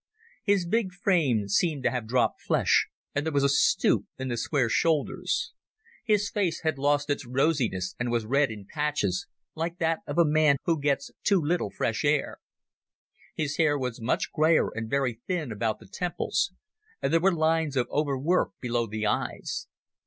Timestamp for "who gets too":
10.63-11.39